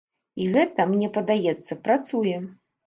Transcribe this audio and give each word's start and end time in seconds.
І 0.43 0.47
гэта, 0.55 0.87
мне 0.93 1.11
падаецца, 1.21 1.81
працуе. 1.87 2.37